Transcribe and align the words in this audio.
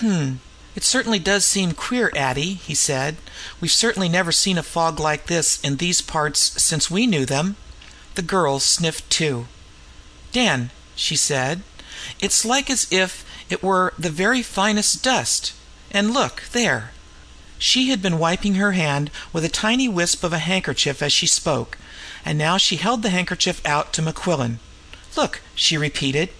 "Hm! 0.00 0.40
It 0.74 0.82
certainly 0.82 1.18
does 1.18 1.44
seem 1.44 1.72
queer, 1.72 2.10
Addie," 2.16 2.54
he 2.54 2.74
said. 2.74 3.18
"We've 3.60 3.70
certainly 3.70 4.08
never 4.08 4.32
seen 4.32 4.56
a 4.56 4.62
fog 4.62 4.98
like 4.98 5.26
this 5.26 5.58
in 5.62 5.76
these 5.76 6.00
parts 6.00 6.52
since 6.56 6.90
we 6.90 7.06
knew 7.06 7.26
them." 7.26 7.56
The 8.14 8.22
girl 8.22 8.60
sniffed 8.60 9.10
too. 9.10 9.46
"Dan," 10.32 10.70
she 10.96 11.16
said, 11.16 11.62
"it's 12.18 12.46
like 12.46 12.70
as 12.70 12.86
if 12.90 13.26
it 13.50 13.62
were 13.62 13.92
the 13.98 14.08
very 14.08 14.42
finest 14.42 15.02
dust. 15.02 15.52
And 15.90 16.14
look 16.14 16.44
there!" 16.52 16.92
She 17.58 17.90
had 17.90 18.00
been 18.00 18.18
wiping 18.18 18.54
her 18.54 18.72
hand 18.72 19.10
with 19.34 19.44
a 19.44 19.50
tiny 19.50 19.86
wisp 19.86 20.24
of 20.24 20.32
a 20.32 20.38
handkerchief 20.38 21.02
as 21.02 21.12
she 21.12 21.26
spoke, 21.26 21.76
and 22.24 22.38
now 22.38 22.56
she 22.56 22.76
held 22.76 23.02
the 23.02 23.10
handkerchief 23.10 23.60
out 23.66 23.92
to 23.92 24.00
Mequillen. 24.02 24.60
"Look!" 25.14 25.42
she 25.54 25.76
repeated. 25.76 26.30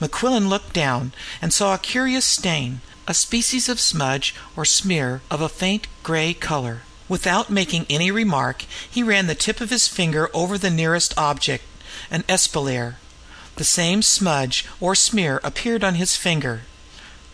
Mequillen 0.00 0.50
looked 0.50 0.74
down, 0.74 1.14
and 1.40 1.50
saw 1.54 1.72
a 1.72 1.78
curious 1.78 2.26
stain, 2.26 2.82
a 3.06 3.14
species 3.14 3.68
of 3.68 3.80
smudge 3.80 4.34
or 4.56 4.64
smear 4.64 5.20
of 5.30 5.40
a 5.40 5.48
faint 5.48 5.86
grey 6.02 6.34
colour. 6.34 6.82
Without 7.08 7.50
making 7.50 7.86
any 7.88 8.10
remark, 8.10 8.64
he 8.90 9.02
ran 9.02 9.26
the 9.26 9.34
tip 9.34 9.60
of 9.60 9.70
his 9.70 9.86
finger 9.86 10.28
over 10.34 10.58
the 10.58 10.70
nearest 10.70 11.16
object 11.16 11.64
an 12.10 12.22
espalier. 12.28 12.96
The 13.56 13.64
same 13.64 14.02
smudge 14.02 14.66
or 14.80 14.94
smear 14.94 15.40
appeared 15.42 15.82
on 15.82 15.94
his 15.94 16.16
finger. 16.16 16.62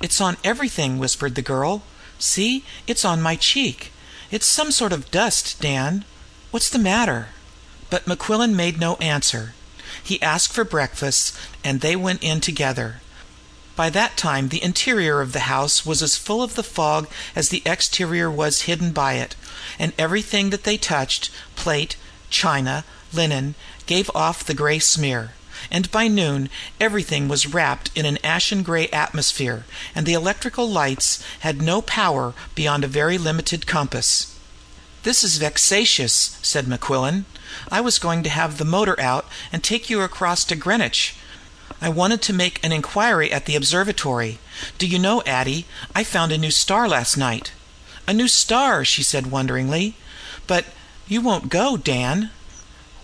"It's 0.01 0.21
on 0.21 0.37
everything," 0.45 0.99
whispered 0.99 1.35
the 1.35 1.43
girl. 1.43 1.83
"See, 2.19 2.65
it's 2.87 3.05
on 3.05 3.21
my 3.21 3.37
cheek. 3.37 3.93
It's 4.31 4.47
some 4.47 4.71
sort 4.71 4.93
of 4.93 5.11
dust, 5.11 5.61
Dan. 5.61 6.05
What's 6.51 6.69
the 6.69 6.79
matter?" 6.79 7.29
But 7.91 8.07
Mequillen 8.07 8.55
made 8.55 8.79
no 8.79 8.97
answer. 8.97 9.55
He 10.03 10.23
asked 10.23 10.53
for 10.53 10.65
breakfast, 10.65 11.35
and 11.65 11.81
they 11.81 11.97
went 11.97 12.23
in 12.23 12.41
together. 12.41 13.01
By 13.75 13.91
that 13.91 14.17
time 14.17 14.49
the 14.49 14.63
interior 14.63 15.21
of 15.21 15.33
the 15.33 15.49
house 15.51 15.87
was 15.87 16.03
as 16.03 16.17
full 16.17 16.43
of 16.43 16.55
the 16.55 16.63
fog 16.63 17.09
as 17.35 17.49
the 17.49 17.63
exterior 17.65 18.31
was 18.31 18.63
hidden 18.63 18.93
by 18.93 19.15
it, 19.15 19.35
and 19.79 19.93
everything 19.99 20.51
that 20.51 20.65
they 20.65 20.77
touched 20.77 21.31
plate, 21.57 21.97
china, 22.31 22.85
linen 23.13 23.55
gave 23.87 24.11
off 24.15 24.45
the 24.45 24.55
grey 24.55 24.79
smear 24.79 25.33
and 25.71 25.91
by 25.91 26.09
noon 26.09 26.51
everything 26.81 27.29
was 27.29 27.47
wrapped 27.47 27.91
in 27.95 28.05
an 28.05 28.19
ashen 28.25 28.63
grey 28.63 28.89
atmosphere, 28.89 29.65
and 29.95 30.07
the 30.07 30.13
electrical 30.13 30.69
lights 30.69 31.23
had 31.41 31.63
no 31.63 31.81
power 31.81 32.35
beyond 32.55 32.83
a 32.83 32.89
very 32.89 33.17
limited 33.17 33.67
compass. 33.67 34.27
"This 35.05 35.23
is 35.23 35.39
vexatious," 35.39 36.37
said 36.43 36.67
Mequillen. 36.67 37.27
"I 37.71 37.81
was 37.81 38.01
going 38.01 38.23
to 38.25 38.29
have 38.29 38.59
the 38.59 38.65
motor 38.65 38.99
out 39.01 39.29
and 39.53 39.63
take 39.63 39.89
you 39.89 40.01
across 40.01 40.43
to 40.45 40.57
Greenwich. 40.57 41.15
I 41.85 41.89
wanted 41.89 42.23
to 42.23 42.33
make 42.33 42.65
an 42.65 42.71
inquiry 42.71 43.33
at 43.33 43.47
the 43.47 43.57
observatory. 43.57 44.39
Do 44.79 44.87
you 44.87 45.01
know, 45.01 45.21
Addie, 45.27 45.67
I 45.97 46.05
found 46.05 46.31
a 46.31 46.39
new 46.39 46.53
star 46.53 46.89
last 46.89 47.17
night." 47.17 47.51
"A 48.07 48.15
new 48.15 48.29
star!" 48.29 48.85
she 48.85 49.03
said 49.03 49.33
wonderingly. 49.33 49.97
"But 50.47 50.67
you 51.09 51.21
won't 51.21 51.49
go, 51.49 51.77
Dan?" 51.77 52.31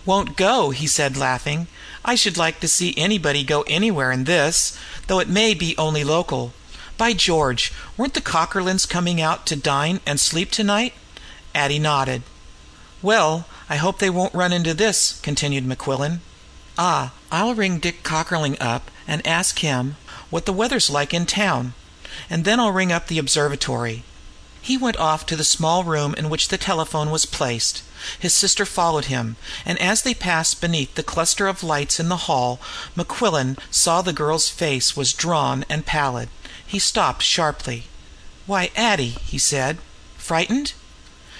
"Won't 0.05 0.37
go?" 0.37 0.69
he 0.69 0.87
said, 0.87 1.17
laughing. 1.17 1.67
"I 2.05 2.15
should 2.15 2.37
like 2.37 2.61
to 2.61 2.69
see 2.69 2.93
anybody 2.95 3.43
go 3.43 3.63
anywhere 3.63 4.13
in 4.13 4.23
this, 4.23 4.77
though 5.07 5.19
it 5.19 5.27
may 5.27 5.53
be 5.53 5.77
only 5.77 6.05
local. 6.05 6.53
By 6.97 7.11
George, 7.11 7.73
weren't 7.97 8.13
the 8.13 8.21
Cockerlynes 8.21 8.87
coming 8.87 9.19
out 9.19 9.45
to 9.47 9.57
dine 9.57 9.99
and 10.05 10.21
sleep 10.21 10.51
to 10.51 10.63
night?" 10.63 10.93
Addie 11.53 11.79
nodded. 11.79 12.23
"Well, 13.01 13.45
I 13.69 13.75
hope 13.75 13.99
they 13.99 14.09
won't 14.09 14.33
run 14.33 14.53
into 14.53 14.73
this," 14.73 15.15
continued 15.21 15.65
Mequillen. 15.65 16.21
"Ah, 16.81 17.11
I'll 17.29 17.55
ring 17.55 17.79
Dick 17.79 18.03
Cockerlyne 18.03 18.55
up 18.61 18.89
and 19.05 19.27
ask 19.27 19.59
him 19.59 19.97
what 20.29 20.45
the 20.45 20.53
weather's 20.53 20.89
like 20.89 21.13
in 21.13 21.25
town, 21.25 21.73
and 22.29 22.45
then 22.45 22.57
I'll 22.57 22.71
ring 22.71 22.89
up 22.89 23.07
the 23.07 23.17
observatory. 23.17 24.05
He 24.61 24.77
went 24.77 24.95
off 24.95 25.25
to 25.25 25.35
the 25.35 25.43
small 25.43 25.83
room 25.83 26.13
in 26.13 26.29
which 26.29 26.47
the 26.47 26.57
telephone 26.57 27.11
was 27.11 27.25
placed. 27.25 27.81
His 28.17 28.33
sister 28.33 28.65
followed 28.65 29.11
him, 29.11 29.35
and 29.65 29.77
as 29.79 30.03
they 30.03 30.13
passed 30.13 30.61
beneath 30.61 30.95
the 30.95 31.03
cluster 31.03 31.49
of 31.49 31.63
lights 31.63 31.99
in 31.99 32.07
the 32.07 32.29
hall, 32.29 32.61
Mequillen 32.95 33.57
saw 33.69 34.01
the 34.01 34.13
girl's 34.13 34.47
face 34.47 34.95
was 34.95 35.11
drawn 35.11 35.65
and 35.67 35.85
pallid. 35.85 36.29
He 36.65 36.79
stopped 36.79 37.23
sharply. 37.23 37.87
"Why, 38.45 38.71
Addie!" 38.77 39.17
he 39.25 39.37
said. 39.37 39.79
"Frightened?" 40.17 40.71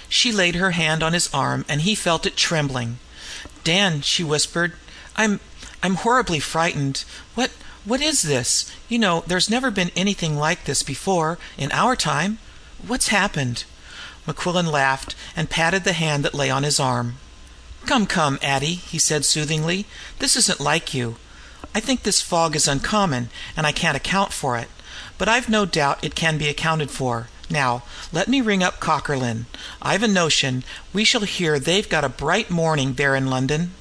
She 0.06 0.32
laid 0.32 0.56
her 0.56 0.72
hand 0.72 1.02
on 1.02 1.14
his 1.14 1.30
arm, 1.32 1.64
and 1.66 1.80
he 1.80 1.94
felt 1.94 2.26
it 2.26 2.36
trembling. 2.36 2.98
"Dan," 3.64 4.02
she 4.02 4.22
whispered, 4.22 4.74
"I'm 5.20 5.38
I'm 5.82 5.96
horribly 5.96 6.40
frightened. 6.40 7.04
What 7.34 7.50
what 7.84 8.00
is 8.00 8.22
this? 8.22 8.72
You 8.88 8.98
know 8.98 9.22
there's 9.26 9.50
never 9.50 9.70
been 9.70 9.90
anything 9.94 10.38
like 10.38 10.64
this 10.64 10.82
before 10.82 11.38
in 11.58 11.70
our 11.72 11.94
time. 11.94 12.38
What's 12.86 13.08
happened?" 13.08 13.64
Mequillen 14.26 14.64
laughed, 14.64 15.14
and 15.36 15.50
patted 15.50 15.84
the 15.84 15.92
hand 15.92 16.24
that 16.24 16.32
lay 16.32 16.48
on 16.48 16.62
his 16.62 16.80
arm. 16.80 17.18
"Come, 17.84 18.06
come, 18.06 18.38
Addie," 18.40 18.76
he 18.76 18.98
said 18.98 19.26
soothingly. 19.26 19.84
"This 20.20 20.36
isn't 20.36 20.58
like 20.58 20.94
you. 20.94 21.16
I 21.74 21.80
think 21.80 22.02
this 22.02 22.22
fog 22.22 22.56
is 22.56 22.66
uncommon, 22.66 23.28
and 23.58 23.66
I 23.66 23.72
can't 23.72 23.98
account 23.98 24.32
for 24.32 24.56
it. 24.56 24.70
But 25.18 25.28
I've 25.28 25.50
no 25.50 25.66
doubt 25.66 25.98
it 26.00 26.14
can 26.14 26.38
be 26.38 26.48
accounted 26.48 26.90
for. 26.90 27.28
Now, 27.50 27.82
let 28.10 28.26
me 28.26 28.40
ring 28.40 28.62
up 28.62 28.80
Cockerlyne. 28.80 29.44
I've 29.82 30.02
a 30.02 30.08
notion 30.08 30.64
we 30.94 31.04
shall 31.04 31.24
hear 31.36 31.58
they've 31.58 31.90
got 31.90 32.04
a 32.04 32.08
bright 32.24 32.50
morning 32.50 32.94
there 32.94 33.14
in 33.14 33.28
London." 33.28 33.74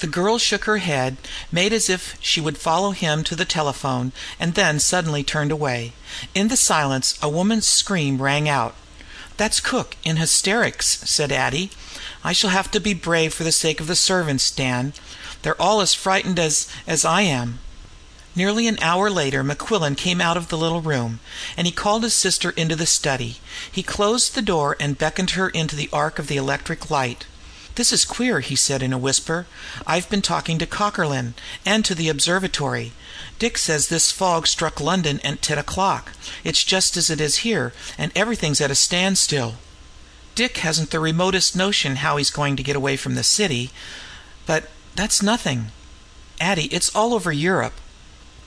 The 0.00 0.06
girl 0.06 0.38
shook 0.38 0.64
her 0.64 0.78
head, 0.78 1.16
made 1.52 1.72
as 1.72 1.88
if 1.88 2.16
she 2.20 2.40
would 2.40 2.58
follow 2.58 2.90
him 2.90 3.24
to 3.24 3.36
the 3.36 3.44
telephone, 3.44 4.12
and 4.38 4.54
then 4.54 4.80
suddenly 4.80 5.22
turned 5.22 5.52
away. 5.52 5.92
In 6.34 6.48
the 6.48 6.56
silence 6.56 7.14
a 7.22 7.28
woman's 7.28 7.66
scream 7.66 8.20
rang 8.20 8.48
out. 8.48 8.74
"That's 9.36 9.60
cook, 9.60 9.96
in 10.04 10.16
hysterics," 10.16 10.98
said 11.04 11.32
Addie. 11.32 11.70
"I 12.22 12.32
shall 12.32 12.50
have 12.50 12.70
to 12.72 12.80
be 12.80 12.94
brave 12.94 13.32
for 13.32 13.44
the 13.44 13.52
sake 13.52 13.80
of 13.80 13.86
the 13.86 13.96
servants, 13.96 14.50
Dan. 14.50 14.92
They're 15.42 15.60
all 15.60 15.80
as 15.80 15.94
frightened 15.94 16.38
as 16.38 16.66
as 16.86 17.04
I 17.04 17.22
am." 17.22 17.60
Nearly 18.36 18.66
an 18.66 18.78
hour 18.82 19.10
later 19.10 19.44
Mequillen 19.44 19.94
came 19.94 20.20
out 20.20 20.36
of 20.36 20.48
the 20.48 20.58
little 20.58 20.80
room, 20.80 21.20
and 21.56 21.68
he 21.68 21.72
called 21.72 22.02
his 22.02 22.14
sister 22.14 22.50
into 22.50 22.74
the 22.74 22.86
study. 22.86 23.40
He 23.70 23.84
closed 23.84 24.34
the 24.34 24.42
door 24.42 24.76
and 24.80 24.98
beckoned 24.98 25.30
her 25.30 25.48
into 25.48 25.76
the 25.76 25.88
arc 25.92 26.18
of 26.18 26.26
the 26.26 26.36
electric 26.36 26.90
light. 26.90 27.26
"This 27.76 27.92
is 27.92 28.04
queer," 28.04 28.38
he 28.38 28.54
said 28.54 28.84
in 28.84 28.92
a 28.92 28.98
whisper. 28.98 29.46
"I've 29.84 30.08
been 30.08 30.22
talking 30.22 30.58
to 30.58 30.66
Cockerlyne, 30.66 31.34
and 31.66 31.84
to 31.84 31.94
the 31.96 32.08
observatory. 32.08 32.92
Dick 33.40 33.58
says 33.58 33.88
this 33.88 34.12
fog 34.12 34.46
struck 34.46 34.80
London 34.80 35.18
at 35.24 35.42
ten 35.42 35.58
o'clock. 35.58 36.12
It's 36.44 36.62
just 36.62 36.96
as 36.96 37.10
it 37.10 37.20
is 37.20 37.38
here, 37.38 37.72
and 37.98 38.12
everything's 38.14 38.60
at 38.60 38.70
a 38.70 38.76
standstill. 38.76 39.56
Dick 40.36 40.58
hasn't 40.58 40.92
the 40.92 41.00
remotest 41.00 41.56
notion 41.56 41.96
how 41.96 42.16
he's 42.16 42.30
going 42.30 42.54
to 42.54 42.62
get 42.62 42.76
away 42.76 42.96
from 42.96 43.16
the 43.16 43.24
city. 43.24 43.72
But 44.46 44.70
that's 44.94 45.20
nothing. 45.20 45.72
Addie, 46.40 46.66
it's 46.66 46.94
all 46.94 47.12
over 47.12 47.32
Europe." 47.32 47.74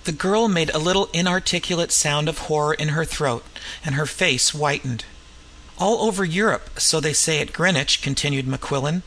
The 0.06 0.14
girl 0.14 0.48
made 0.48 0.70
a 0.70 0.80
little 0.80 1.10
inarticulate 1.12 1.92
sound 1.92 2.30
of 2.30 2.38
horror 2.38 2.76
in 2.76 2.90
her 2.90 3.04
throat, 3.04 3.46
and 3.84 3.96
her 3.96 4.06
face 4.06 4.52
whitened. 4.52 5.04
"All 5.78 6.08
over 6.08 6.24
Europe, 6.24 6.80
so 6.80 7.02
they 7.02 7.12
say 7.12 7.42
at 7.42 7.52
Greenwich," 7.52 8.02
continued 8.02 8.48
Mequillen 8.48 9.04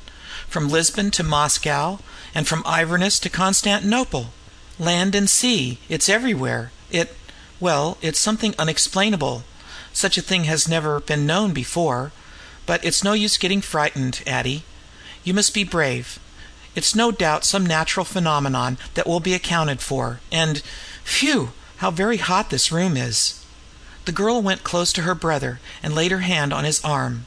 from 0.49 0.69
Lisbon 0.69 1.11
to 1.13 1.23
Moscow, 1.23 1.99
and 2.35 2.47
from 2.47 2.65
Inverness 2.67 3.19
to 3.21 3.29
Constantinople. 3.29 4.33
Land 4.79 5.15
and 5.15 5.29
sea, 5.29 5.79
it's 5.89 6.09
everywhere. 6.09 6.73
It 6.91 7.17
well, 7.61 7.99
it's 8.01 8.19
something 8.19 8.55
unexplainable. 8.59 9.45
Such 9.93 10.17
a 10.17 10.23
thing 10.23 10.45
has 10.45 10.69
never 10.69 11.01
been 11.01 11.27
known 11.27 11.53
before. 11.53 12.13
But 12.67 12.85
it's 12.85 13.05
no 13.05 13.13
use 13.13 13.37
getting 13.37 13.61
frightened, 13.61 14.23
Addie. 14.27 14.65
You 15.25 15.35
must 15.35 15.53
be 15.53 15.65
brave. 15.65 16.19
It's 16.75 16.95
no 16.95 17.11
doubt 17.11 17.45
some 17.45 17.67
natural 17.67 18.05
phenomenon 18.05 18.79
that 18.95 19.07
will 19.07 19.21
be 19.21 19.35
accounted 19.35 19.81
for. 19.81 20.21
And 20.31 20.63
phew! 21.05 21.53
How 21.79 21.91
very 21.91 22.19
hot 22.19 22.51
this 22.51 22.71
room 22.71 22.97
is!" 22.97 23.35
The 24.05 24.13
girl 24.13 24.41
went 24.41 24.65
close 24.65 24.93
to 24.93 25.03
her 25.03 25.15
brother, 25.15 25.61
and 25.83 25.95
laid 25.95 26.13
her 26.13 26.21
hand 26.21 26.53
on 26.53 26.65
his 26.65 26.81
arm. 26.85 27.27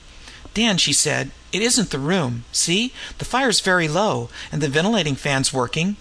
"Dan," 0.54 0.77
she 0.77 0.94
said. 0.94 1.31
It 1.53 1.61
isn't 1.61 1.91
the 1.91 2.00
room. 2.00 2.45
See, 2.51 2.91
the 3.19 3.25
fire's 3.25 3.59
very 3.59 3.88
low, 3.88 4.29
and 4.51 4.61
the 4.61 4.67
ventilating 4.67 5.15
fan's 5.15 5.53
working. 5.53 5.97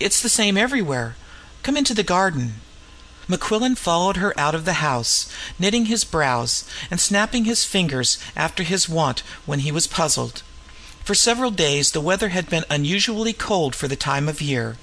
It's 0.00 0.20
the 0.20 0.28
same 0.28 0.58
everywhere. 0.58 1.16
Come 1.62 1.76
into 1.76 1.94
the 1.94 2.02
garden." 2.02 2.60
Mequillen 3.28 3.76
followed 3.76 4.16
her 4.18 4.38
out 4.38 4.54
of 4.54 4.64
the 4.64 4.82
house, 4.84 5.26
knitting 5.58 5.86
his 5.86 6.04
brows, 6.04 6.64
and 6.90 7.00
snapping 7.00 7.44
his 7.44 7.64
fingers 7.64 8.18
after 8.36 8.62
his 8.62 8.88
wont 8.88 9.22
when 9.46 9.60
he 9.60 9.72
was 9.72 9.86
puzzled. 9.86 10.42
For 11.04 11.14
several 11.14 11.52
days 11.52 11.92
the 11.92 12.00
weather 12.00 12.30
had 12.30 12.50
been 12.50 12.64
unusually 12.68 13.32
cold 13.32 13.76
for 13.76 13.88
the 13.88 13.96
time 13.96 14.28
of 14.28 14.42
year. 14.42 14.76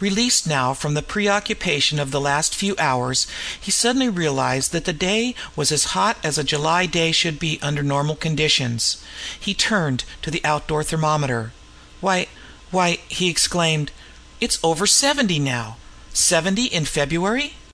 Released 0.00 0.46
now 0.46 0.74
from 0.74 0.94
the 0.94 1.02
preoccupation 1.02 1.98
of 1.98 2.12
the 2.12 2.20
last 2.20 2.54
few 2.54 2.76
hours, 2.78 3.26
he 3.60 3.72
suddenly 3.72 4.08
realized 4.08 4.70
that 4.70 4.84
the 4.84 4.92
day 4.92 5.34
was 5.56 5.72
as 5.72 5.92
hot 5.96 6.18
as 6.22 6.38
a 6.38 6.44
July 6.44 6.86
day 6.86 7.10
should 7.10 7.40
be 7.40 7.58
under 7.62 7.82
normal 7.82 8.14
conditions. 8.14 9.02
He 9.38 9.54
turned 9.54 10.04
to 10.22 10.30
the 10.30 10.44
outdoor 10.44 10.84
thermometer. 10.84 11.52
"Why 12.00 12.28
why!" 12.70 13.00
he 13.08 13.28
exclaimed. 13.28 13.90
"It's 14.40 14.60
over 14.62 14.86
seventy 14.86 15.40
now! 15.40 15.78
Seventy 16.12 16.66
in 16.66 16.84
February!" 16.84 17.54